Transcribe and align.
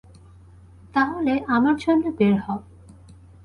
তাহলে 0.95 1.33
আমার 1.47 1.75
জন্য 1.77 2.03
বের 2.17 2.35
হ। 2.39 2.47